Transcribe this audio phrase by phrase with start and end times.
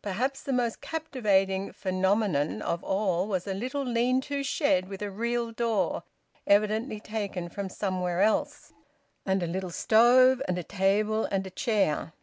[0.00, 5.10] Perhaps the most captivating phenomenon of all was a little lean to shed with a
[5.10, 6.04] real door
[6.46, 8.72] evidently taken from somewhere else,
[9.26, 12.14] and a little stove, and a table and a chair.